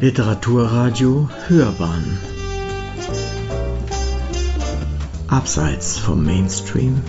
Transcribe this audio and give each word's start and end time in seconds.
Literaturradio 0.00 1.28
Hörbahn 1.46 2.18
Abseits 5.28 5.98
vom 5.98 6.24
Mainstream 6.24 7.02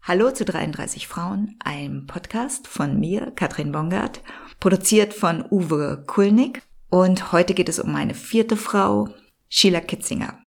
Hallo 0.00 0.30
zu 0.30 0.46
33 0.46 1.06
Frauen, 1.06 1.58
einem 1.62 2.06
Podcast 2.06 2.66
von 2.68 2.98
mir, 2.98 3.32
Katrin 3.32 3.70
Bongard, 3.70 4.22
produziert 4.60 5.12
von 5.12 5.44
Uwe 5.50 6.04
Kulnig. 6.06 6.62
Und 6.88 7.32
heute 7.32 7.52
geht 7.52 7.68
es 7.68 7.78
um 7.78 7.92
meine 7.92 8.14
vierte 8.14 8.56
Frau, 8.56 9.10
Sheila 9.50 9.82
Kitzinger. 9.82 10.42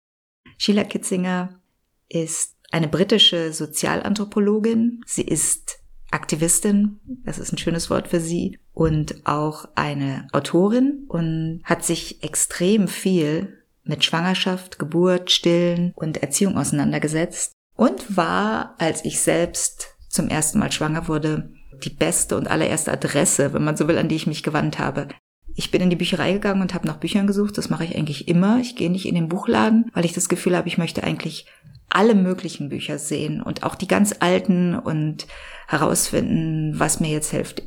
Sheila 0.57 0.85
Kitzinger 0.85 1.61
ist 2.09 2.57
eine 2.71 2.89
britische 2.89 3.53
Sozialanthropologin. 3.53 5.03
Sie 5.05 5.21
ist 5.21 5.81
Aktivistin, 6.11 7.01
das 7.25 7.39
ist 7.39 7.53
ein 7.53 7.59
schönes 7.59 7.91
Wort 7.91 8.09
für 8.09 8.21
sie, 8.21 8.59
und 8.73 9.27
auch 9.27 9.69
eine 9.75 10.29
Autorin 10.33 11.05
und 11.09 11.63
hat 11.65 11.85
sich 11.85 12.23
extrem 12.23 12.89
viel 12.89 13.65
mit 13.85 14.05
Schwangerschaft, 14.05 14.79
Geburt, 14.79 15.31
Stillen 15.31 15.93
und 15.97 16.23
Erziehung 16.23 16.59
auseinandergesetzt 16.59 17.53
und 17.77 18.17
war, 18.17 18.75
als 18.79 19.05
ich 19.05 19.21
selbst 19.21 19.97
zum 20.09 20.29
ersten 20.29 20.59
Mal 20.59 20.73
schwanger 20.73 21.09
wurde, 21.09 21.51
die 21.85 21.91
beste 21.91 22.37
und 22.37 22.49
allererste 22.49 22.93
Adresse, 22.93 23.53
wenn 23.53 23.65
man 23.65 23.77
so 23.77 23.87
will, 23.89 23.99
an 23.99 24.09
die 24.09 24.17
ich 24.17 24.27
mich 24.27 24.43
gewandt 24.43 24.79
habe. 24.79 25.09
Ich 25.55 25.71
bin 25.71 25.81
in 25.81 25.91
die 25.91 25.97
Bücherei 25.97 26.33
gegangen 26.33 26.61
und 26.61 26.75
habe 26.75 26.87
nach 26.87 26.99
Büchern 26.99 27.27
gesucht. 27.27 27.57
Das 27.57 27.71
mache 27.71 27.85
ich 27.85 27.97
eigentlich 27.97 28.29
immer. 28.29 28.61
Ich 28.61 28.77
gehe 28.77 28.91
nicht 28.91 29.07
in 29.07 29.15
den 29.15 29.29
Buchladen, 29.29 29.91
weil 29.95 30.05
ich 30.05 30.13
das 30.13 30.29
Gefühl 30.29 30.55
habe, 30.57 30.69
ich 30.69 30.77
möchte 30.77 31.03
eigentlich 31.03 31.47
alle 31.89 32.15
möglichen 32.15 32.69
Bücher 32.69 32.99
sehen 32.99 33.41
und 33.41 33.63
auch 33.63 33.75
die 33.75 33.89
ganz 33.89 34.17
alten 34.21 34.75
und 34.75 35.27
herausfinden, 35.67 36.79
was 36.79 37.01
mir 37.01 37.11
jetzt 37.11 37.31
hilft. 37.31 37.63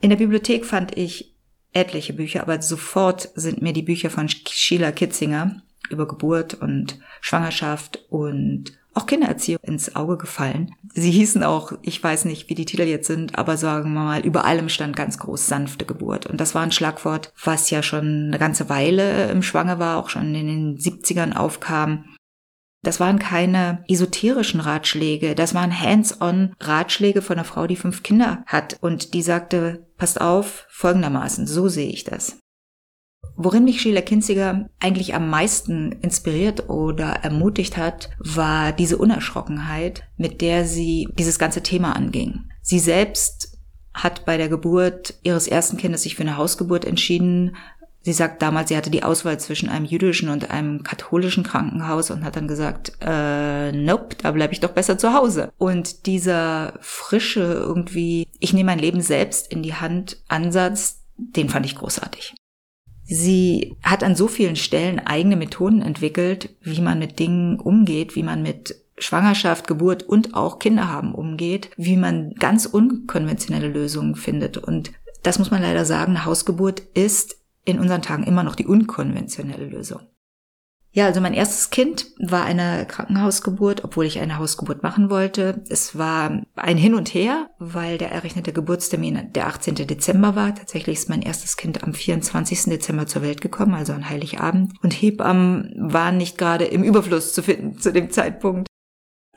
In 0.00 0.10
der 0.10 0.16
Bibliothek 0.16 0.64
fand 0.64 0.96
ich 0.96 1.34
etliche 1.72 2.12
Bücher, 2.12 2.42
aber 2.42 2.62
sofort 2.62 3.30
sind 3.34 3.62
mir 3.62 3.72
die 3.72 3.82
Bücher 3.82 4.10
von 4.10 4.28
Sheila 4.28 4.92
Kitzinger 4.92 5.62
über 5.90 6.06
Geburt 6.06 6.54
und 6.54 6.98
Schwangerschaft 7.20 8.04
und 8.08 8.72
auch 8.94 9.06
Kindererziehung 9.06 9.58
ins 9.62 9.96
Auge 9.96 10.16
gefallen. 10.16 10.74
Sie 10.94 11.10
hießen 11.10 11.42
auch, 11.42 11.72
ich 11.82 12.02
weiß 12.02 12.26
nicht, 12.26 12.48
wie 12.48 12.54
die 12.54 12.64
Titel 12.64 12.84
jetzt 12.84 13.08
sind, 13.08 13.36
aber 13.36 13.56
sagen 13.56 13.92
wir 13.92 14.00
mal, 14.00 14.20
über 14.20 14.44
allem 14.44 14.68
stand 14.68 14.94
ganz 14.94 15.18
groß 15.18 15.48
sanfte 15.48 15.84
Geburt. 15.84 16.26
Und 16.26 16.40
das 16.40 16.54
war 16.54 16.62
ein 16.62 16.72
Schlagwort, 16.72 17.32
was 17.42 17.70
ja 17.70 17.82
schon 17.82 18.28
eine 18.28 18.38
ganze 18.38 18.68
Weile 18.68 19.30
im 19.30 19.42
Schwange 19.42 19.80
war, 19.80 19.98
auch 19.98 20.10
schon 20.10 20.34
in 20.34 20.46
den 20.46 20.78
70ern 20.78 21.34
aufkam. 21.34 22.04
Das 22.84 23.00
waren 23.00 23.18
keine 23.18 23.82
esoterischen 23.88 24.60
Ratschläge, 24.60 25.34
das 25.34 25.54
waren 25.54 25.78
hands-on 25.78 26.54
Ratschläge 26.60 27.22
von 27.22 27.38
einer 27.38 27.44
Frau, 27.44 27.66
die 27.66 27.76
fünf 27.76 28.02
Kinder 28.02 28.44
hat 28.46 28.76
und 28.80 29.14
die 29.14 29.22
sagte, 29.22 29.86
passt 29.96 30.20
auf, 30.20 30.66
folgendermaßen, 30.68 31.46
so 31.46 31.68
sehe 31.68 31.88
ich 31.88 32.04
das. 32.04 32.38
Worin 33.36 33.64
mich 33.64 33.80
Sheila 33.80 34.02
Kinziger 34.02 34.68
eigentlich 34.78 35.14
am 35.14 35.28
meisten 35.28 35.92
inspiriert 35.92 36.68
oder 36.68 37.06
ermutigt 37.22 37.76
hat, 37.76 38.10
war 38.18 38.70
diese 38.72 38.98
Unerschrockenheit, 38.98 40.04
mit 40.16 40.40
der 40.40 40.66
sie 40.66 41.08
dieses 41.18 41.38
ganze 41.38 41.62
Thema 41.62 41.96
anging. 41.96 42.50
Sie 42.62 42.78
selbst 42.78 43.58
hat 43.94 44.24
bei 44.24 44.36
der 44.36 44.48
Geburt 44.48 45.14
ihres 45.22 45.46
ersten 45.46 45.76
Kindes 45.76 46.02
sich 46.02 46.16
für 46.16 46.22
eine 46.22 46.36
Hausgeburt 46.36 46.84
entschieden, 46.84 47.56
Sie 48.04 48.12
sagt 48.12 48.42
damals, 48.42 48.68
sie 48.68 48.76
hatte 48.76 48.90
die 48.90 49.02
Auswahl 49.02 49.40
zwischen 49.40 49.70
einem 49.70 49.86
jüdischen 49.86 50.28
und 50.28 50.50
einem 50.50 50.82
katholischen 50.82 51.42
Krankenhaus 51.42 52.10
und 52.10 52.22
hat 52.22 52.36
dann 52.36 52.46
gesagt, 52.46 52.92
äh, 53.00 53.72
nope, 53.72 54.16
da 54.22 54.30
bleibe 54.32 54.52
ich 54.52 54.60
doch 54.60 54.72
besser 54.72 54.98
zu 54.98 55.14
Hause. 55.14 55.50
Und 55.56 56.04
dieser 56.04 56.74
frische 56.80 57.40
irgendwie, 57.40 58.28
ich 58.40 58.52
nehme 58.52 58.72
mein 58.72 58.78
Leben 58.78 59.00
selbst 59.00 59.50
in 59.50 59.62
die 59.62 59.72
Hand 59.72 60.18
Ansatz, 60.28 61.00
den 61.16 61.48
fand 61.48 61.64
ich 61.64 61.76
großartig. 61.76 62.34
Sie 63.04 63.74
hat 63.82 64.04
an 64.04 64.14
so 64.14 64.28
vielen 64.28 64.56
Stellen 64.56 64.98
eigene 64.98 65.36
Methoden 65.36 65.80
entwickelt, 65.80 66.50
wie 66.60 66.82
man 66.82 66.98
mit 66.98 67.18
Dingen 67.18 67.58
umgeht, 67.58 68.16
wie 68.16 68.22
man 68.22 68.42
mit 68.42 68.76
Schwangerschaft, 68.98 69.66
Geburt 69.66 70.02
und 70.02 70.34
auch 70.34 70.58
Kinderhaben 70.58 71.14
umgeht, 71.14 71.70
wie 71.78 71.96
man 71.96 72.34
ganz 72.34 72.66
unkonventionelle 72.66 73.68
Lösungen 73.68 74.14
findet. 74.14 74.58
Und 74.58 74.92
das 75.22 75.38
muss 75.38 75.50
man 75.50 75.62
leider 75.62 75.86
sagen, 75.86 76.12
eine 76.12 76.26
Hausgeburt 76.26 76.80
ist 76.92 77.38
in 77.64 77.78
unseren 77.78 78.02
Tagen 78.02 78.24
immer 78.24 78.42
noch 78.42 78.54
die 78.54 78.66
unkonventionelle 78.66 79.66
Lösung. 79.66 80.00
Ja, 80.96 81.06
also 81.06 81.20
mein 81.20 81.34
erstes 81.34 81.70
Kind 81.70 82.06
war 82.20 82.44
eine 82.44 82.86
Krankenhausgeburt, 82.86 83.82
obwohl 83.82 84.04
ich 84.06 84.20
eine 84.20 84.38
Hausgeburt 84.38 84.84
machen 84.84 85.10
wollte. 85.10 85.64
Es 85.68 85.98
war 85.98 86.44
ein 86.54 86.76
Hin 86.76 86.94
und 86.94 87.12
Her, 87.12 87.50
weil 87.58 87.98
der 87.98 88.12
errechnete 88.12 88.52
Geburtstermin 88.52 89.32
der 89.32 89.48
18. 89.48 89.74
Dezember 89.74 90.36
war. 90.36 90.54
Tatsächlich 90.54 90.98
ist 90.98 91.08
mein 91.08 91.22
erstes 91.22 91.56
Kind 91.56 91.82
am 91.82 91.94
24. 91.94 92.66
Dezember 92.66 93.08
zur 93.08 93.22
Welt 93.22 93.40
gekommen, 93.40 93.74
also 93.74 93.92
an 93.92 94.08
Heiligabend. 94.08 94.74
Und 94.84 94.92
Hebammen 94.92 95.74
waren 95.76 96.16
nicht 96.16 96.38
gerade 96.38 96.66
im 96.66 96.84
Überfluss 96.84 97.32
zu 97.32 97.42
finden 97.42 97.76
zu 97.76 97.92
dem 97.92 98.12
Zeitpunkt. 98.12 98.68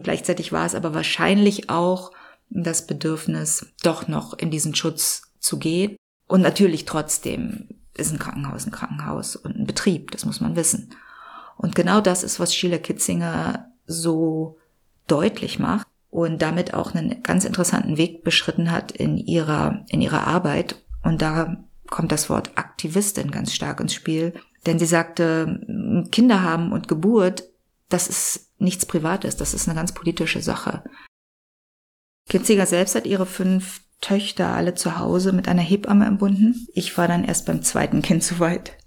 Gleichzeitig 0.03 0.51
war 0.51 0.67
es 0.67 0.75
aber 0.75 0.94
wahrscheinlich 0.94 1.71
auch 1.71 2.11
das 2.51 2.85
Bedürfnis, 2.85 3.73
doch 3.81 4.07
noch 4.07 4.38
in 4.38 4.51
diesen 4.51 4.75
Schutz 4.75 5.23
zu 5.39 5.57
gehen. 5.57 5.95
Und 6.27 6.41
natürlich 6.41 6.85
trotzdem 6.85 7.69
ist 7.97 8.12
ein 8.12 8.19
Krankenhaus 8.19 8.66
ein 8.66 8.72
Krankenhaus 8.72 9.35
und 9.35 9.56
ein 9.56 9.68
Betrieb, 9.68 10.12
das 10.12 10.25
muss 10.25 10.41
man 10.41 10.56
wissen. 10.56 10.90
Und 11.58 11.75
genau 11.75 12.02
das 12.02 12.24
ist, 12.24 12.40
was 12.40 12.53
Sheila 12.53 12.78
Kitzinger 12.78 13.72
so 13.85 14.58
deutlich 15.08 15.59
macht 15.59 15.88
und 16.09 16.41
damit 16.41 16.74
auch 16.74 16.94
einen 16.94 17.24
ganz 17.24 17.46
interessanten 17.46 17.97
Weg 17.97 18.24
beschritten 18.24 18.72
hat 18.72 18.91
in 18.91 19.18
ihrer, 19.18 19.86
in 19.90 20.02
ihrer 20.02 20.28
Arbeit. 20.28 20.84
Und 21.03 21.22
da 21.22 21.57
kommt 21.90 22.12
das 22.12 22.30
Wort 22.30 22.52
Aktivistin 22.56 23.31
ganz 23.31 23.53
stark 23.53 23.80
ins 23.80 23.94
Spiel. 23.94 24.34
Denn 24.66 24.80
sie 24.80 24.86
sagte, 24.86 25.62
Kinder 26.12 26.44
haben 26.44 26.72
und 26.72 26.88
Geburt, 26.88 27.44
das 27.90 28.07
ist 28.07 28.52
nichts 28.59 28.86
Privates, 28.86 29.38
das 29.38 29.53
ist 29.53 29.68
eine 29.68 29.75
ganz 29.75 29.94
politische 29.94 30.41
Sache. 30.41 30.84
Kitzinger 32.28 32.66
selbst 32.66 32.96
hat 32.96 33.06
ihre 33.06 33.25
fünf 33.25 33.81
Töchter 34.02 34.50
alle 34.50 34.75
zu 34.75 35.00
Hause 35.00 35.34
mit 35.34 35.47
einer 35.47 35.62
Hebamme 35.62 36.06
entbunden. 36.06 36.68
Ich 36.74 36.97
war 36.97 37.08
dann 37.08 37.24
erst 37.24 37.46
beim 37.46 37.63
zweiten 37.63 38.02
Kind 38.02 38.24
soweit. 38.24 38.78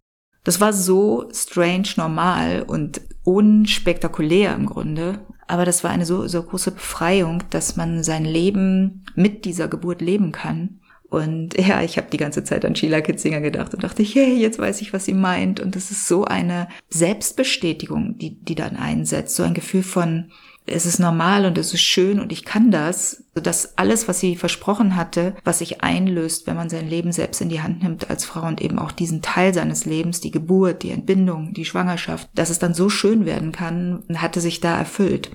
Das 0.45 0.61
war 0.61 0.73
so 0.73 1.29
strange 1.33 1.89
normal 1.97 2.63
und 2.63 3.03
unspektakulär 3.25 4.55
im 4.55 4.67
Grunde. 4.67 5.21
Aber 5.47 5.65
das 5.65 5.83
war 5.85 5.91
eine 5.91 6.07
so, 6.07 6.29
so 6.29 6.43
große 6.43 6.71
Befreiung, 6.71 7.43
dass 7.51 7.77
man 7.77 8.03
sein 8.05 8.25
Leben 8.25 9.05
mit 9.15 9.45
dieser 9.45 9.69
Geburt 9.69 10.01
leben 10.01 10.33
kann. 10.33 10.81
Und 11.11 11.59
ja, 11.59 11.83
ich 11.83 11.97
habe 11.97 12.07
die 12.11 12.19
ganze 12.19 12.45
Zeit 12.45 12.65
an 12.65 12.77
Sheila 12.77 13.01
Kitzinger 13.01 13.41
gedacht 13.41 13.75
und 13.75 13.83
dachte, 13.83 14.05
hey, 14.05 14.37
jetzt 14.37 14.61
weiß 14.61 14.81
ich, 14.81 14.93
was 14.93 15.05
sie 15.05 15.13
meint. 15.13 15.59
Und 15.59 15.75
das 15.75 15.91
ist 15.91 16.07
so 16.07 16.25
eine 16.25 16.69
Selbstbestätigung, 16.89 18.17
die, 18.17 18.41
die 18.41 18.55
dann 18.55 18.77
einsetzt. 18.77 19.35
So 19.35 19.43
ein 19.43 19.55
Gefühl 19.55 19.83
von, 19.83 20.31
es 20.67 20.87
ist 20.87 20.99
normal 20.99 21.47
und 21.47 21.59
es 21.59 21.75
ist 21.75 21.81
schön 21.81 22.21
und 22.21 22.33
ich 22.33 22.45
kann 22.45 22.71
das, 22.71 23.25
dass 23.35 23.77
alles, 23.79 24.09
was 24.09 24.21
sie 24.21 24.37
versprochen 24.37 24.95
hatte, 24.95 25.35
was 25.45 25.59
sich 25.59 25.83
einlöst, 25.83 26.47
wenn 26.47 26.57
man 26.57 26.71
sein 26.71 26.89
Leben 26.89 27.13
selbst 27.13 27.41
in 27.41 27.49
die 27.49 27.63
Hand 27.63 27.83
nimmt 27.83 28.11
als 28.11 28.25
Frau 28.25 28.47
und 28.47 28.61
eben 28.61 28.79
auch 28.79 28.93
diesen 28.93 29.23
Teil 29.23 29.53
seines 29.55 29.85
Lebens, 29.85 30.21
die 30.21 30.31
Geburt, 30.31 30.83
die 30.83 30.91
Entbindung, 30.91 31.55
die 31.55 31.65
Schwangerschaft, 31.65 32.29
dass 32.35 32.51
es 32.51 32.59
dann 32.59 32.75
so 32.75 32.89
schön 32.89 33.25
werden 33.25 33.53
kann, 33.53 34.05
hatte 34.15 34.41
sich 34.41 34.61
da 34.61 34.79
erfüllt. 34.79 35.31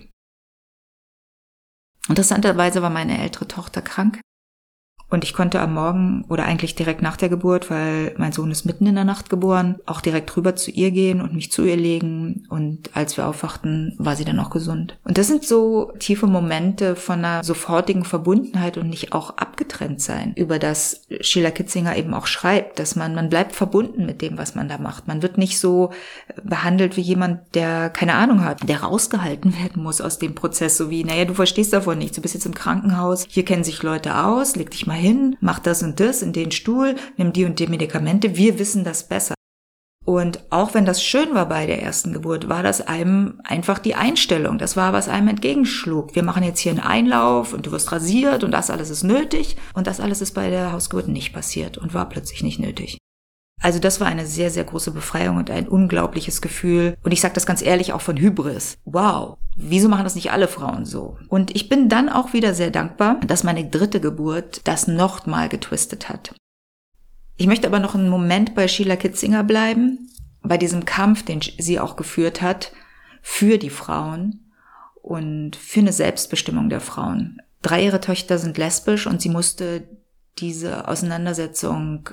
Interessanterweise 2.07 2.81
war 2.81 2.91
meine 2.91 3.19
ältere 3.21 3.47
Tochter 3.47 3.81
krank 3.81 4.21
und 5.09 5.23
ich 5.23 5.33
konnte 5.33 5.59
am 5.59 5.73
Morgen 5.73 6.25
oder 6.29 6.45
eigentlich 6.45 6.75
direkt 6.75 7.01
nach 7.01 7.15
der 7.15 7.29
Geburt, 7.29 7.69
weil 7.69 8.13
mein 8.17 8.31
Sohn 8.31 8.51
ist 8.51 8.65
mitten 8.65 8.87
in 8.87 8.95
der 8.95 9.03
Nacht 9.03 9.29
geboren, 9.29 9.75
auch 9.85 10.01
direkt 10.01 10.35
rüber 10.35 10.55
zu 10.55 10.71
ihr 10.71 10.91
gehen 10.91 11.21
und 11.21 11.33
mich 11.33 11.51
zu 11.51 11.63
ihr 11.63 11.77
legen. 11.77 12.45
Und 12.49 12.89
als 12.95 13.15
wir 13.15 13.27
aufwachten, 13.27 13.95
war 13.97 14.15
sie 14.15 14.25
dann 14.25 14.39
auch 14.39 14.49
gesund. 14.49 14.97
Und 15.03 15.17
das 15.17 15.27
sind 15.27 15.43
so 15.45 15.91
tiefe 15.99 16.27
Momente 16.27 16.95
von 16.95 17.19
einer 17.19 17.43
sofortigen 17.43 18.03
Verbundenheit 18.03 18.77
und 18.77 18.89
nicht 18.89 19.13
auch 19.13 19.37
abgetrennt 19.37 20.01
sein, 20.01 20.33
über 20.35 20.59
das 20.59 21.05
Sheila 21.21 21.51
Kitzinger 21.51 21.95
eben 21.95 22.13
auch 22.13 22.27
schreibt, 22.27 22.79
dass 22.79 22.95
man, 22.95 23.13
man 23.13 23.29
bleibt 23.29 23.53
verbunden 23.53 24.05
mit 24.05 24.21
dem, 24.21 24.37
was 24.37 24.55
man 24.55 24.67
da 24.67 24.77
macht. 24.77 25.07
Man 25.07 25.21
wird 25.21 25.37
nicht 25.37 25.59
so 25.59 25.91
behandelt 26.43 26.97
wie 26.97 27.01
jemand, 27.01 27.55
der 27.55 27.89
keine 27.89 28.15
Ahnung 28.15 28.43
hat, 28.43 28.67
der 28.67 28.81
rausgehalten 28.81 29.57
werden 29.61 29.83
muss 29.83 30.01
aus 30.01 30.19
dem 30.19 30.35
Prozess, 30.35 30.77
so 30.77 30.89
wie, 30.89 31.03
naja, 31.03 31.25
du 31.25 31.33
verstehst 31.33 31.73
davon 31.73 31.99
nichts, 31.99 32.15
du 32.15 32.21
bist 32.21 32.33
jetzt 32.33 32.45
im 32.45 32.53
Krankenhaus, 32.53 33.25
hier 33.29 33.45
kennen 33.45 33.63
sich 33.63 33.81
Leute 33.83 34.17
aus, 34.17 34.55
leg 34.55 34.71
dich 34.71 34.87
mal 34.87 34.95
hin, 34.95 35.04
mach 35.39 35.59
das 35.59 35.83
und 35.83 35.99
das 35.99 36.21
in 36.21 36.33
den 36.33 36.51
Stuhl, 36.51 36.95
nimm 37.17 37.33
die 37.33 37.45
und 37.45 37.59
die 37.59 37.67
Medikamente, 37.67 38.35
wir 38.37 38.59
wissen 38.59 38.83
das 38.83 39.07
besser. 39.07 39.35
Und 40.05 40.39
auch 40.51 40.75
wenn 40.75 40.85
das 40.85 41.03
schön 41.03 41.33
war 41.33 41.49
bei 41.49 41.65
der 41.65 41.81
ersten 41.81 42.13
Geburt, 42.13 42.47
war 42.47 42.61
das 42.61 42.79
einem 42.79 43.41
einfach 43.43 43.79
die 43.79 43.95
Einstellung. 43.95 44.59
Das 44.59 44.77
war, 44.77 44.93
was 44.93 45.09
einem 45.09 45.29
entgegenschlug. 45.29 46.13
Wir 46.15 46.21
machen 46.21 46.43
jetzt 46.43 46.59
hier 46.59 46.71
einen 46.71 46.79
Einlauf 46.79 47.53
und 47.53 47.65
du 47.65 47.71
wirst 47.71 47.91
rasiert 47.91 48.43
und 48.43 48.51
das 48.51 48.69
alles 48.69 48.91
ist 48.91 49.03
nötig. 49.03 49.57
Und 49.73 49.87
das 49.87 49.99
alles 49.99 50.21
ist 50.21 50.33
bei 50.33 50.51
der 50.51 50.71
Hausgeburt 50.71 51.07
nicht 51.07 51.33
passiert 51.33 51.79
und 51.79 51.95
war 51.95 52.07
plötzlich 52.07 52.43
nicht 52.43 52.59
nötig. 52.59 52.99
Also 53.65 53.79
das 53.79 53.99
war 53.99 54.05
eine 54.05 54.27
sehr, 54.27 54.51
sehr 54.51 54.63
große 54.63 54.91
Befreiung 54.91 55.37
und 55.37 55.49
ein 55.49 55.67
unglaubliches 55.67 56.39
Gefühl. 56.39 56.97
Und 57.01 57.13
ich 57.13 57.19
sage 57.19 57.33
das 57.33 57.47
ganz 57.47 57.63
ehrlich 57.63 57.93
auch 57.93 58.01
von 58.01 58.15
Hybris. 58.15 58.77
Wow, 58.85 59.39
wieso 59.55 59.89
machen 59.89 60.03
das 60.03 60.13
nicht 60.13 60.31
alle 60.31 60.47
Frauen 60.47 60.85
so? 60.85 61.17
Und 61.29 61.55
ich 61.55 61.67
bin 61.67 61.89
dann 61.89 62.07
auch 62.07 62.31
wieder 62.31 62.53
sehr 62.53 62.69
dankbar, 62.69 63.19
dass 63.25 63.43
meine 63.43 63.67
dritte 63.67 63.99
Geburt 63.99 64.61
das 64.65 64.87
noch 64.87 65.25
mal 65.25 65.49
getwistet 65.49 66.09
hat. 66.09 66.35
Ich 67.37 67.47
möchte 67.47 67.65
aber 67.65 67.79
noch 67.79 67.95
einen 67.95 68.07
Moment 68.07 68.53
bei 68.53 68.67
Sheila 68.67 68.97
Kitzinger 68.97 69.43
bleiben, 69.43 70.11
bei 70.43 70.59
diesem 70.59 70.85
Kampf, 70.85 71.23
den 71.23 71.41
sie 71.41 71.79
auch 71.79 71.95
geführt 71.95 72.43
hat 72.43 72.71
für 73.23 73.57
die 73.57 73.71
Frauen 73.71 74.51
und 75.01 75.55
für 75.55 75.79
eine 75.79 75.91
Selbstbestimmung 75.91 76.69
der 76.69 76.81
Frauen. 76.81 77.41
Drei 77.63 77.83
ihrer 77.83 77.99
Töchter 77.99 78.37
sind 78.37 78.59
lesbisch 78.59 79.07
und 79.07 79.23
sie 79.23 79.29
musste 79.29 79.87
diese 80.37 80.87
Auseinandersetzung 80.87 82.11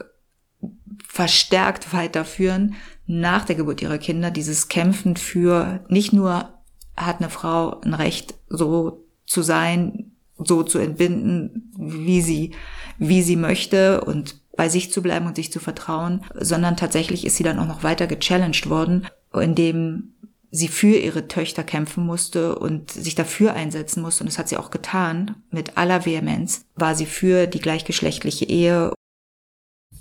verstärkt 1.07 1.93
weiterführen 1.93 2.75
nach 3.07 3.45
der 3.45 3.57
Geburt 3.57 3.83
ihrer 3.83 3.99
Kinder, 3.99 4.31
dieses 4.31 4.69
Kämpfen 4.69 5.17
für 5.17 5.85
nicht 5.89 6.13
nur 6.13 6.49
hat 6.97 7.21
eine 7.21 7.31
Frau 7.31 7.81
ein 7.81 7.95
Recht, 7.95 8.35
so 8.49 9.05
zu 9.27 9.43
sein, 9.43 10.13
so 10.39 10.63
zu 10.63 10.79
entbinden, 10.79 11.73
wie 11.77 12.23
sie, 12.23 12.53
wie 12.99 13.23
sie 13.23 13.37
möchte 13.37 14.03
und 14.05 14.41
bei 14.57 14.69
sich 14.69 14.93
zu 14.93 15.03
bleiben 15.03 15.27
und 15.27 15.37
sich 15.37 15.51
zu 15.51 15.61
vertrauen, 15.61 16.23
sondern 16.35 16.77
tatsächlich 16.77 17.25
ist 17.25 17.37
sie 17.37 17.43
dann 17.43 17.59
auch 17.59 17.67
noch 17.67 17.83
weiter 17.83 18.07
gechallenged 18.07 18.69
worden, 18.69 19.07
indem 19.33 20.13
sie 20.51 20.69
für 20.69 20.97
ihre 20.97 21.29
Töchter 21.29 21.65
kämpfen 21.65 22.05
musste 22.05 22.59
und 22.59 22.91
sich 22.91 23.15
dafür 23.15 23.55
einsetzen 23.55 24.03
musste. 24.03 24.23
Und 24.23 24.31
das 24.31 24.39
hat 24.39 24.51
sie 24.51 24.59
auch 24.59 24.71
getan. 24.71 25.37
Mit 25.51 25.79
aller 25.79 26.05
Vehemenz 26.05 26.67
war 26.77 26.95
sie 26.95 27.07
für 27.07 27.47
die 27.47 27.61
gleichgeschlechtliche 27.61 28.45
Ehe 28.45 28.93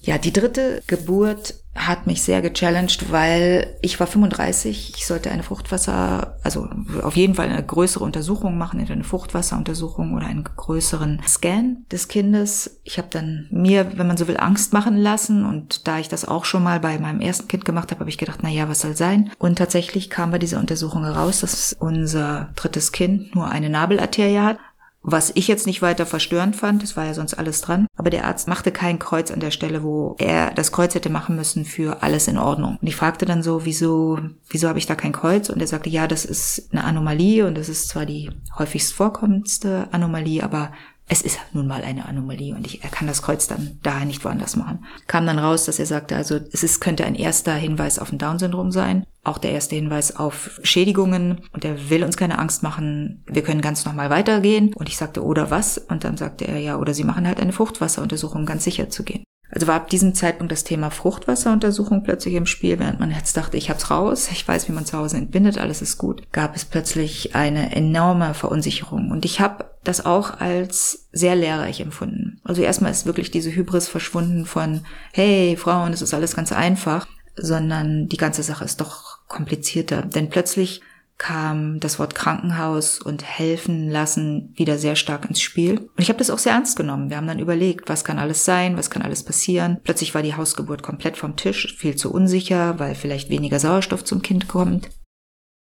ja, 0.02 0.18
die 0.18 0.34
dritte 0.34 0.82
Geburt 0.88 1.56
hat 1.74 2.06
mich 2.06 2.22
sehr 2.22 2.42
gechallenged, 2.42 3.12
weil 3.12 3.78
ich 3.82 4.00
war 4.00 4.08
35, 4.08 4.94
ich 4.98 5.06
sollte 5.06 5.32
eine 5.32 5.44
Fruchtwasser, 5.44 6.38
also 6.44 6.68
auf 7.02 7.16
jeden 7.16 7.36
Fall 7.36 7.48
eine 7.48 7.64
größere 7.64 8.04
Untersuchung 8.04 8.58
machen, 8.58 8.86
eine 8.86 9.04
Fruchtwasseruntersuchung 9.06 10.14
oder 10.14 10.26
einen 10.26 10.44
größeren 10.44 11.22
Scan 11.26 11.86
des 11.90 12.10
Kindes. 12.10 12.82
Ich 12.84 12.98
habe 12.98 13.08
dann 13.10 13.48
mir, 13.52 13.98
wenn 13.98 14.08
man 14.08 14.18
so 14.18 14.28
will, 14.28 14.38
Angst 14.38 14.74
machen 14.74 14.98
lassen 14.98 15.46
und 15.46 15.88
da 15.88 16.00
ich 16.00 16.10
das 16.10 16.28
auch 16.28 16.44
schon 16.44 16.64
mal 16.64 16.82
bei 16.82 17.00
meinem 17.00 17.22
ersten 17.22 17.48
Kind 17.48 17.64
gemacht 17.64 17.92
habe, 17.92 18.02
habe 18.02 18.10
ich 18.10 18.18
gedacht, 18.18 18.40
na 18.42 18.50
ja, 18.50 18.68
was 18.68 18.82
soll 18.82 18.98
sein? 18.98 19.32
Und 19.38 19.58
tatsächlich 19.58 20.10
kam 20.10 20.32
bei 20.32 20.40
dieser 20.40 20.60
Untersuchung 20.60 21.06
heraus, 21.06 21.40
dass 21.40 21.74
unser 21.80 22.50
drittes 22.58 22.92
Kind 22.92 23.34
nur 23.34 23.50
eine 23.50 23.70
Nabelarterie 23.70 24.40
hat 24.40 24.58
was 25.04 25.32
ich 25.34 25.48
jetzt 25.48 25.66
nicht 25.66 25.82
weiter 25.82 26.06
verstörend 26.06 26.56
fand, 26.56 26.84
es 26.84 26.96
war 26.96 27.06
ja 27.06 27.14
sonst 27.14 27.34
alles 27.34 27.62
dran. 27.62 27.88
Aber 27.96 28.10
der 28.10 28.26
Arzt 28.26 28.48
machte 28.48 28.72
kein 28.72 29.00
Kreuz 29.00 29.32
an 29.32 29.40
der 29.40 29.52
Stelle, 29.52 29.84
wo 29.84 30.16
er 30.20 30.52
das 30.52 30.72
Kreuz 30.72 30.94
hätte 30.94 31.10
machen 31.10 31.36
müssen 31.36 31.66
für 31.66 32.04
alles 32.04 32.28
in 32.28 32.38
Ordnung. 32.38 32.78
Und 32.80 32.88
ich 32.88 32.96
fragte 32.96 33.26
dann 33.26 33.42
so, 33.42 33.66
wieso, 33.66 34.20
wieso 34.50 34.68
habe 34.68 34.80
ich 34.80 34.86
da 34.86 34.96
kein 34.96 35.12
Kreuz? 35.12 35.50
Und 35.50 35.60
er 35.60 35.68
sagte, 35.68 35.90
ja, 35.90 36.08
das 36.08 36.24
ist 36.24 36.70
eine 36.72 36.84
Anomalie 36.84 37.48
und 37.48 37.58
das 37.58 37.68
ist 37.68 37.88
zwar 37.90 38.06
die 38.06 38.30
häufigst 38.58 38.94
vorkommendste 38.94 39.88
Anomalie, 39.92 40.44
aber 40.44 40.72
es 41.12 41.22
ist 41.22 41.40
nun 41.52 41.68
mal 41.68 41.84
eine 41.84 42.06
Anomalie 42.06 42.56
und 42.56 42.66
ich, 42.66 42.86
er 42.86 42.90
kann 42.90 43.06
das 43.06 43.22
Kreuz 43.22 43.46
dann 43.46 43.78
daher 43.84 44.06
nicht 44.06 44.24
woanders 44.24 44.56
machen. 44.56 44.86
Kam 45.08 45.26
dann 45.26 45.40
raus, 45.40 45.66
dass 45.66 45.78
er 45.78 45.86
sagte, 45.86 46.16
also 46.16 46.40
es 46.54 46.64
ist, 46.64 46.80
könnte 46.80 47.04
ein 47.04 47.16
erster 47.16 47.54
Hinweis 47.54 48.00
auf 48.00 48.14
ein 48.14 48.18
Down-Syndrom 48.18 48.72
sein, 48.72 49.06
auch 49.26 49.38
der 49.38 49.52
erste 49.52 49.76
Hinweis 49.76 50.16
auf 50.16 50.62
Schädigungen 50.64 51.42
und 51.52 51.66
er 51.66 51.90
will 51.90 52.06
uns 52.06 52.16
keine 52.16 52.40
Angst 52.40 52.64
machen, 52.64 53.26
wir 53.28 53.44
können 53.44 53.60
ganz 53.60 53.84
normal 53.84 54.10
weitergehen. 54.10 54.74
Und 54.74 54.88
ich 54.88 54.96
sagte, 54.96 55.22
oder 55.26 55.52
was? 55.52 55.78
Und 55.78 56.06
dann 56.06 56.16
sagte 56.16 56.48
er, 56.48 56.60
ja, 56.60 56.78
oder 56.78 56.94
sie 56.94 57.04
machen 57.04 57.28
halt 57.28 57.42
eine 57.42 57.52
Fruchtwasseruntersuchung, 57.52 58.42
um 58.42 58.46
ganz 58.46 58.64
sicher 58.64 58.90
zu 58.90 59.04
gehen. 59.04 59.26
Also 59.52 59.68
war 59.68 59.76
ab 59.76 59.90
diesem 59.90 60.16
Zeitpunkt 60.16 60.52
das 60.52 60.64
Thema 60.64 60.90
Fruchtwasseruntersuchung 60.90 62.04
plötzlich 62.04 62.36
im 62.36 62.46
Spiel, 62.46 62.80
während 62.80 63.00
man 63.00 63.12
jetzt 63.12 63.36
dachte, 63.36 63.58
ich 63.58 63.70
hab's 63.70 63.92
raus, 63.92 64.30
ich 64.32 64.48
weiß, 64.48 64.68
wie 64.68 64.72
man 64.74 64.86
zu 64.86 64.98
Hause 64.98 65.18
entbindet, 65.18 65.58
alles 65.58 65.82
ist 65.82 65.98
gut, 65.98 66.32
gab 66.32 66.56
es 66.56 66.66
plötzlich 66.66 67.36
eine 67.36 67.76
enorme 67.76 68.34
Verunsicherung. 68.34 69.12
Und 69.12 69.26
ich 69.26 69.42
habe 69.42 69.66
das 69.84 70.06
auch 70.06 70.40
als 70.40 71.10
sehr 71.12 71.36
lehrreich 71.36 71.82
empfunden. 71.82 72.40
Also 72.44 72.62
erstmal 72.62 72.92
ist 72.92 73.06
wirklich 73.06 73.32
diese 73.32 73.54
Hybris 73.54 73.88
verschwunden 73.88 74.46
von, 74.46 74.86
hey, 75.12 75.58
Frauen, 75.58 75.92
es 75.92 76.02
ist 76.02 76.14
alles 76.14 76.36
ganz 76.36 76.52
einfach, 76.52 77.08
sondern 77.36 78.08
die 78.08 78.18
ganze 78.18 78.44
Sache 78.44 78.64
ist 78.64 78.80
doch 78.80 79.20
komplizierter. 79.28 80.04
Denn 80.04 80.30
plötzlich 80.30 80.82
kam 81.22 81.80
das 81.80 82.00
Wort 82.00 82.16
Krankenhaus 82.16 83.00
und 83.00 83.24
helfen 83.24 83.92
lassen 83.92 84.56
wieder 84.56 84.80
sehr 84.80 84.96
stark 84.96 85.26
ins 85.26 85.40
Spiel. 85.40 85.78
Und 85.78 86.00
ich 86.00 86.10
habe 86.10 86.18
das 86.18 86.32
auch 86.32 86.40
sehr 86.40 86.54
ernst 86.54 86.76
genommen. 86.76 87.12
Wir 87.12 87.18
haben 87.18 87.28
dann 87.28 87.38
überlegt, 87.38 87.90
was 87.90 88.04
kann 88.04 88.18
alles 88.18 88.44
sein, 88.44 88.76
was 88.76 88.90
kann 88.90 89.04
alles 89.04 89.24
passieren. 89.24 89.80
Plötzlich 89.84 90.16
war 90.16 90.24
die 90.24 90.34
Hausgeburt 90.34 90.82
komplett 90.82 91.18
vom 91.18 91.36
Tisch, 91.36 91.76
viel 91.78 91.96
zu 91.96 92.12
unsicher, 92.12 92.80
weil 92.80 92.96
vielleicht 92.96 93.30
weniger 93.30 93.60
Sauerstoff 93.60 94.04
zum 94.04 94.24
Kind 94.24 94.48
kommt. 94.48 94.90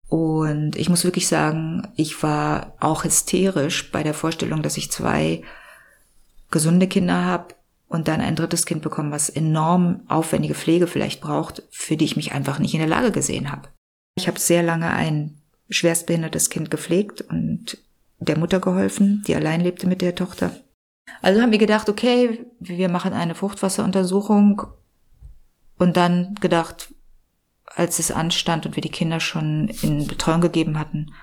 Und 0.08 0.76
ich 0.76 0.90
muss 0.90 1.06
wirklich 1.06 1.28
sagen, 1.28 1.88
ich 1.96 2.22
war 2.22 2.76
auch 2.80 3.04
hysterisch 3.04 3.92
bei 3.92 4.04
der 4.04 4.14
Vorstellung, 4.14 4.62
dass 4.62 4.78
ich 4.78 4.92
zwei 4.92 5.42
gesunde 6.52 6.86
Kinder 6.86 7.26
habe 7.26 7.56
und 7.88 8.08
dann 8.08 8.22
ein 8.22 8.36
drittes 8.36 8.68
Kind 8.68 8.84
bekomme, 8.84 9.10
was 9.10 9.28
enorm 9.28 10.02
aufwendige 10.08 10.54
Pflege 10.54 10.86
vielleicht 10.86 11.20
braucht, 11.20 11.64
für 11.72 11.98
die 11.98 12.06
ich 12.06 12.16
mich 12.16 12.32
einfach 12.32 12.60
nicht 12.60 12.76
in 12.76 12.80
der 12.80 12.88
Lage 12.88 13.12
gesehen 13.12 13.52
habe. 13.52 13.70
Ich 14.16 14.28
habe 14.28 14.40
sehr 14.40 14.64
lange 14.64 14.92
ein 14.92 15.38
schwerstbehindertes 15.70 16.50
Kind 16.50 16.70
gepflegt 16.70 17.22
und 17.22 17.78
der 18.20 18.38
Mutter 18.38 18.60
geholfen, 18.60 19.24
die 19.28 19.36
allein 19.36 19.62
lebte 19.62 19.88
mit 19.88 20.02
der 20.02 20.16
Tochter. 20.16 20.56
Also 21.22 21.42
haben 21.42 21.52
wir 21.52 21.58
gedacht, 21.58 21.90
okay, 21.90 22.46
wir 22.60 22.90
machen 22.90 23.14
eine 23.14 23.36
Fruchtwasseruntersuchung 23.36 24.64
und 25.78 25.98
dann 25.98 26.36
gedacht, 26.40 26.94
als 27.66 28.00
es 28.00 28.12
anstand 28.12 28.66
und 28.66 28.76
wir 28.76 28.82
die 28.82 28.90
Kinder 28.90 29.20
schon 29.20 29.70
in 29.82 30.08
Betreuung 30.08 30.42
gegeben 30.42 30.78
hatten, 30.78 31.14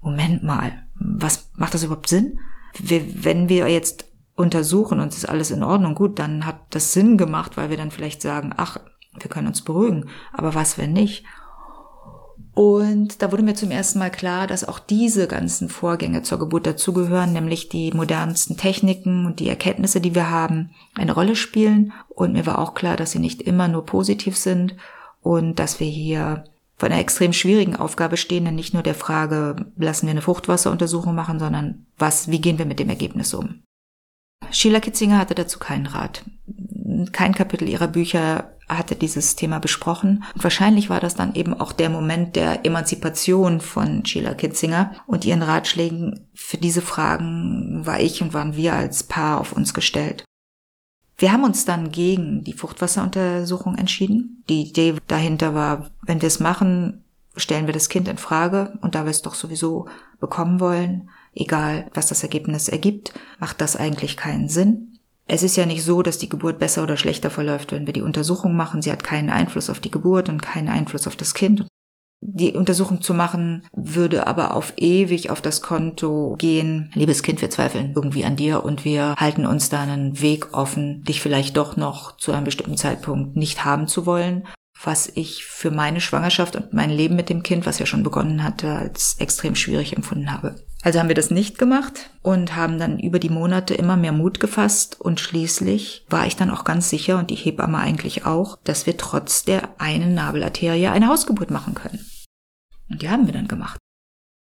Moment 0.00 0.42
mal, 0.42 0.84
was 0.94 1.50
macht 1.54 1.74
das 1.74 1.84
überhaupt 1.84 2.08
Sinn? 2.08 2.38
Wir, 2.78 3.24
wenn 3.24 3.48
wir 3.48 3.68
jetzt 3.68 4.06
untersuchen 4.34 4.98
und 4.98 5.08
es 5.08 5.18
ist 5.18 5.28
alles 5.28 5.50
in 5.50 5.62
Ordnung, 5.62 5.94
gut, 5.94 6.18
dann 6.18 6.44
hat 6.44 6.58
das 6.70 6.92
Sinn 6.92 7.16
gemacht, 7.16 7.56
weil 7.56 7.70
wir 7.70 7.76
dann 7.76 7.90
vielleicht 7.90 8.20
sagen, 8.20 8.52
ach, 8.56 8.78
wir 9.18 9.30
können 9.30 9.46
uns 9.46 9.62
beruhigen, 9.62 10.08
aber 10.32 10.54
was, 10.54 10.78
wenn 10.78 10.92
nicht? 10.92 11.24
Und 12.54 13.22
da 13.22 13.32
wurde 13.32 13.42
mir 13.42 13.54
zum 13.54 13.70
ersten 13.70 13.98
Mal 13.98 14.10
klar, 14.10 14.46
dass 14.46 14.68
auch 14.68 14.78
diese 14.78 15.26
ganzen 15.26 15.70
Vorgänge 15.70 16.22
zur 16.22 16.38
Geburt 16.38 16.66
dazugehören, 16.66 17.32
nämlich 17.32 17.70
die 17.70 17.92
modernsten 17.92 18.58
Techniken 18.58 19.24
und 19.24 19.40
die 19.40 19.48
Erkenntnisse, 19.48 20.02
die 20.02 20.14
wir 20.14 20.28
haben, 20.28 20.70
eine 20.94 21.12
Rolle 21.12 21.34
spielen. 21.34 21.92
Und 22.10 22.34
mir 22.34 22.44
war 22.44 22.58
auch 22.58 22.74
klar, 22.74 22.96
dass 22.96 23.12
sie 23.12 23.20
nicht 23.20 23.40
immer 23.40 23.68
nur 23.68 23.86
positiv 23.86 24.36
sind 24.36 24.76
und 25.22 25.58
dass 25.58 25.80
wir 25.80 25.86
hier 25.86 26.44
vor 26.76 26.90
einer 26.90 26.98
extrem 26.98 27.32
schwierigen 27.32 27.76
Aufgabe 27.76 28.16
stehen, 28.16 28.44
denn 28.44 28.56
nicht 28.56 28.74
nur 28.74 28.82
der 28.82 28.94
Frage, 28.96 29.56
lassen 29.76 30.06
wir 30.06 30.10
eine 30.10 30.20
Fruchtwasseruntersuchung 30.22 31.14
machen, 31.14 31.38
sondern 31.38 31.86
was, 31.96 32.28
wie 32.28 32.40
gehen 32.40 32.58
wir 32.58 32.66
mit 32.66 32.80
dem 32.80 32.88
Ergebnis 32.88 33.32
um? 33.32 33.62
Sheila 34.50 34.80
Kitzinger 34.80 35.18
hatte 35.18 35.34
dazu 35.34 35.58
keinen 35.58 35.86
Rat. 35.86 36.24
Kein 37.12 37.34
Kapitel 37.34 37.68
ihrer 37.68 37.88
Bücher 37.88 38.52
hatte 38.78 38.96
dieses 38.96 39.36
Thema 39.36 39.58
besprochen. 39.58 40.24
Und 40.34 40.44
wahrscheinlich 40.44 40.90
war 40.90 41.00
das 41.00 41.14
dann 41.14 41.34
eben 41.34 41.58
auch 41.58 41.72
der 41.72 41.90
Moment 41.90 42.36
der 42.36 42.64
Emanzipation 42.64 43.60
von 43.60 44.04
Sheila 44.04 44.34
Kitzinger 44.34 44.92
und 45.06 45.24
ihren 45.24 45.42
Ratschlägen. 45.42 46.28
Für 46.34 46.58
diese 46.58 46.82
Fragen 46.82 47.82
war 47.84 48.00
ich 48.00 48.22
und 48.22 48.34
waren 48.34 48.56
wir 48.56 48.74
als 48.74 49.02
Paar 49.02 49.40
auf 49.40 49.52
uns 49.52 49.74
gestellt. 49.74 50.24
Wir 51.16 51.32
haben 51.32 51.44
uns 51.44 51.64
dann 51.64 51.92
gegen 51.92 52.42
die 52.42 52.52
Fruchtwasseruntersuchung 52.52 53.76
entschieden. 53.76 54.42
Die 54.48 54.62
Idee 54.62 54.96
dahinter 55.06 55.54
war, 55.54 55.90
wenn 56.02 56.20
wir 56.20 56.26
es 56.26 56.40
machen, 56.40 57.04
stellen 57.36 57.66
wir 57.66 57.74
das 57.74 57.88
Kind 57.88 58.08
in 58.08 58.18
Frage 58.18 58.78
und 58.82 58.94
da 58.94 59.04
wir 59.04 59.10
es 59.10 59.22
doch 59.22 59.34
sowieso 59.34 59.86
bekommen 60.20 60.60
wollen, 60.60 61.10
egal 61.34 61.90
was 61.94 62.08
das 62.08 62.22
Ergebnis 62.22 62.68
ergibt, 62.68 63.14
macht 63.38 63.60
das 63.60 63.76
eigentlich 63.76 64.16
keinen 64.16 64.48
Sinn. 64.48 64.91
Es 65.26 65.42
ist 65.42 65.56
ja 65.56 65.66
nicht 65.66 65.84
so, 65.84 66.02
dass 66.02 66.18
die 66.18 66.28
Geburt 66.28 66.58
besser 66.58 66.82
oder 66.82 66.96
schlechter 66.96 67.30
verläuft, 67.30 67.72
wenn 67.72 67.86
wir 67.86 67.92
die 67.92 68.02
Untersuchung 68.02 68.56
machen. 68.56 68.82
Sie 68.82 68.92
hat 68.92 69.04
keinen 69.04 69.30
Einfluss 69.30 69.70
auf 69.70 69.80
die 69.80 69.90
Geburt 69.90 70.28
und 70.28 70.42
keinen 70.42 70.68
Einfluss 70.68 71.06
auf 71.06 71.16
das 71.16 71.34
Kind. 71.34 71.66
Die 72.24 72.52
Untersuchung 72.52 73.02
zu 73.02 73.14
machen, 73.14 73.64
würde 73.74 74.28
aber 74.28 74.54
auf 74.54 74.74
ewig 74.76 75.30
auf 75.30 75.40
das 75.40 75.60
Konto 75.60 76.36
gehen. 76.38 76.90
Liebes 76.94 77.22
Kind, 77.22 77.40
wir 77.40 77.50
zweifeln 77.50 77.92
irgendwie 77.96 78.24
an 78.24 78.36
dir 78.36 78.64
und 78.64 78.84
wir 78.84 79.16
halten 79.16 79.44
uns 79.44 79.70
da 79.70 79.82
einen 79.82 80.20
Weg 80.20 80.52
offen, 80.52 81.02
dich 81.02 81.20
vielleicht 81.20 81.56
doch 81.56 81.76
noch 81.76 82.16
zu 82.16 82.32
einem 82.32 82.44
bestimmten 82.44 82.76
Zeitpunkt 82.76 83.36
nicht 83.36 83.64
haben 83.64 83.88
zu 83.88 84.06
wollen 84.06 84.44
was 84.84 85.10
ich 85.14 85.44
für 85.44 85.70
meine 85.70 86.00
Schwangerschaft 86.00 86.56
und 86.56 86.72
mein 86.72 86.90
Leben 86.90 87.16
mit 87.16 87.28
dem 87.28 87.42
Kind, 87.42 87.66
was 87.66 87.78
ja 87.78 87.86
schon 87.86 88.02
begonnen 88.02 88.42
hatte, 88.42 88.70
als 88.72 89.16
extrem 89.18 89.54
schwierig 89.54 89.96
empfunden 89.96 90.32
habe. 90.32 90.56
Also 90.82 90.98
haben 90.98 91.08
wir 91.08 91.14
das 91.14 91.30
nicht 91.30 91.58
gemacht 91.58 92.10
und 92.22 92.56
haben 92.56 92.78
dann 92.78 92.98
über 92.98 93.20
die 93.20 93.28
Monate 93.28 93.74
immer 93.74 93.96
mehr 93.96 94.10
Mut 94.10 94.40
gefasst 94.40 95.00
und 95.00 95.20
schließlich 95.20 96.04
war 96.10 96.26
ich 96.26 96.34
dann 96.34 96.50
auch 96.50 96.64
ganz 96.64 96.90
sicher 96.90 97.18
und 97.18 97.30
die 97.30 97.36
Hebamme 97.36 97.78
eigentlich 97.78 98.26
auch, 98.26 98.58
dass 98.64 98.84
wir 98.84 98.96
trotz 98.96 99.44
der 99.44 99.80
einen 99.80 100.14
Nabelarterie 100.14 100.88
eine 100.88 101.06
Hausgeburt 101.06 101.52
machen 101.52 101.74
können. 101.74 102.04
Und 102.90 103.02
die 103.02 103.08
haben 103.08 103.26
wir 103.26 103.32
dann 103.32 103.46
gemacht. 103.46 103.78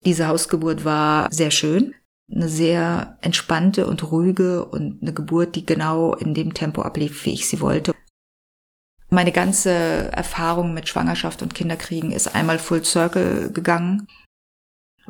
Diese 0.05 0.27
Hausgeburt 0.27 0.86
war 0.86 1.29
sehr 1.29 1.51
schön, 1.51 1.93
eine 2.31 2.48
sehr 2.48 3.17
entspannte 3.19 3.86
und 3.86 4.10
ruhige 4.10 4.63
und 4.63 5.01
eine 5.01 5.13
Geburt, 5.13 5.55
die 5.55 5.65
genau 5.65 6.13
in 6.15 6.34
dem 6.34 6.53
Tempo 6.53 6.84
ablief, 6.84 7.25
wie 7.25 7.34
ich 7.34 7.50
sie 7.50 7.60
wollte. 7.60 7.93
Meine 9.10 9.34
ganze 9.34 9.72
Erfahrung 9.72 10.74
mit 10.74 10.88
Schwangerschaft 10.88 11.41
und 11.41 11.53
Kinderkriegen 11.53 12.12
ist 12.12 12.34
einmal 12.34 12.60
full 12.60 12.86
circle 12.86 13.51
gegangen. 13.51 14.08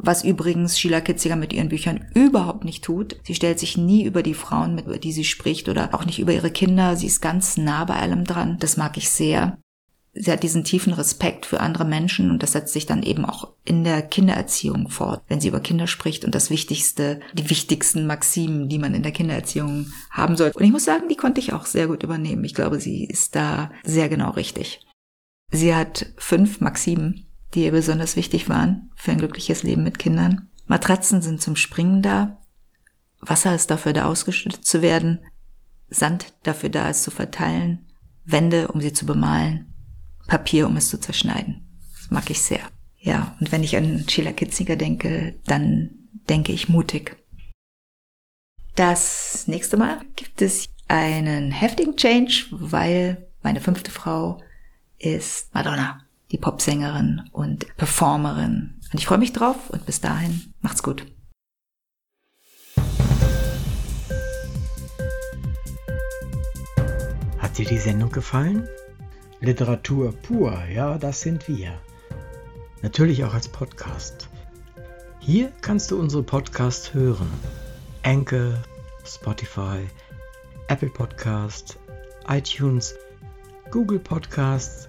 Was 0.01 0.23
übrigens 0.23 0.79
Sheila 0.79 1.01
Kitziger 1.01 1.35
mit 1.35 1.53
ihren 1.53 1.69
Büchern 1.69 2.05
überhaupt 2.13 2.63
nicht 2.63 2.83
tut. 2.83 3.17
Sie 3.23 3.35
stellt 3.35 3.59
sich 3.59 3.77
nie 3.77 4.03
über 4.03 4.23
die 4.23 4.33
Frauen, 4.33 4.75
mit 4.75 5.03
die 5.03 5.11
sie 5.11 5.25
spricht 5.25 5.69
oder 5.69 5.93
auch 5.93 6.05
nicht 6.05 6.19
über 6.19 6.33
ihre 6.33 6.51
Kinder. 6.51 6.95
Sie 6.95 7.07
ist 7.07 7.21
ganz 7.21 7.57
nah 7.57 7.85
bei 7.85 7.95
allem 7.95 8.23
dran. 8.23 8.57
Das 8.59 8.77
mag 8.77 8.97
ich 8.97 9.09
sehr 9.09 9.57
sie 10.13 10.31
hat 10.31 10.43
diesen 10.43 10.63
tiefen 10.63 10.93
Respekt 10.93 11.45
für 11.45 11.59
andere 11.59 11.85
Menschen 11.85 12.31
und 12.31 12.43
das 12.43 12.53
setzt 12.53 12.73
sich 12.73 12.85
dann 12.85 13.03
eben 13.03 13.25
auch 13.25 13.53
in 13.63 13.83
der 13.83 14.01
Kindererziehung 14.01 14.89
fort, 14.89 15.21
wenn 15.27 15.39
sie 15.39 15.47
über 15.47 15.59
Kinder 15.59 15.87
spricht 15.87 16.25
und 16.25 16.35
das 16.35 16.49
Wichtigste, 16.49 17.19
die 17.33 17.49
wichtigsten 17.49 18.07
Maximen, 18.07 18.69
die 18.69 18.79
man 18.79 18.93
in 18.93 19.03
der 19.03 19.11
Kindererziehung 19.11 19.87
haben 20.09 20.35
soll. 20.35 20.51
Und 20.53 20.63
ich 20.63 20.71
muss 20.71 20.85
sagen, 20.85 21.07
die 21.09 21.15
konnte 21.15 21.39
ich 21.39 21.53
auch 21.53 21.65
sehr 21.65 21.87
gut 21.87 22.03
übernehmen. 22.03 22.43
Ich 22.43 22.55
glaube, 22.55 22.79
sie 22.79 23.05
ist 23.05 23.35
da 23.35 23.71
sehr 23.83 24.09
genau 24.09 24.31
richtig. 24.31 24.81
Sie 25.51 25.73
hat 25.73 26.07
fünf 26.17 26.61
Maximen, 26.61 27.25
die 27.53 27.65
ihr 27.65 27.71
besonders 27.71 28.15
wichtig 28.15 28.49
waren 28.49 28.91
für 28.95 29.11
ein 29.11 29.17
glückliches 29.17 29.63
Leben 29.63 29.83
mit 29.83 29.99
Kindern. 29.99 30.49
Matratzen 30.67 31.21
sind 31.21 31.41
zum 31.41 31.55
Springen 31.55 32.01
da. 32.01 32.37
Wasser 33.19 33.55
ist 33.55 33.71
dafür 33.71 33.93
da 33.93 34.05
ausgeschüttet 34.05 34.65
zu 34.65 34.81
werden. 34.81 35.19
Sand 35.89 36.33
dafür 36.43 36.69
da 36.69 36.89
ist 36.89 37.03
zu 37.03 37.11
verteilen. 37.11 37.87
Wände, 38.23 38.67
um 38.67 38.79
sie 38.79 38.93
zu 38.93 39.05
bemalen. 39.05 39.73
Papier, 40.27 40.67
um 40.67 40.77
es 40.77 40.89
zu 40.89 40.99
zerschneiden. 40.99 41.67
Das 41.95 42.11
mag 42.11 42.29
ich 42.29 42.41
sehr. 42.41 42.61
Ja, 42.99 43.35
und 43.39 43.51
wenn 43.51 43.63
ich 43.63 43.75
an 43.75 44.05
Sheila 44.07 44.31
Kitzinger 44.31 44.75
denke, 44.75 45.39
dann 45.45 45.89
denke 46.29 46.51
ich 46.51 46.69
mutig. 46.69 47.17
Das 48.75 49.47
nächste 49.47 49.77
Mal 49.77 50.01
gibt 50.15 50.41
es 50.41 50.69
einen 50.87 51.51
heftigen 51.51 51.95
Change, 51.95 52.45
weil 52.51 53.27
meine 53.41 53.61
fünfte 53.61 53.91
Frau 53.91 54.41
ist 54.97 55.53
Madonna, 55.53 56.05
die 56.31 56.37
Popsängerin 56.37 57.29
und 57.31 57.75
Performerin. 57.77 58.79
Und 58.91 58.99
ich 58.99 59.07
freue 59.07 59.17
mich 59.17 59.33
drauf 59.33 59.69
und 59.69 59.85
bis 59.85 60.01
dahin 60.01 60.53
macht's 60.61 60.83
gut. 60.83 61.05
Hat 67.37 67.57
dir 67.57 67.65
die 67.65 67.77
Sendung 67.77 68.11
gefallen? 68.11 68.67
Literatur 69.41 70.11
pur, 70.11 70.65
ja, 70.65 70.97
das 70.97 71.21
sind 71.21 71.47
wir. 71.47 71.79
Natürlich 72.81 73.23
auch 73.23 73.33
als 73.33 73.47
Podcast. 73.47 74.29
Hier 75.19 75.51
kannst 75.61 75.91
du 75.91 75.99
unsere 75.99 76.23
Podcasts 76.23 76.93
hören. 76.93 77.29
Anchor, 78.03 78.53
Spotify, 79.05 79.87
Apple 80.67 80.89
Podcast, 80.89 81.77
iTunes, 82.27 82.95
Google 83.71 83.99
Podcasts, 83.99 84.88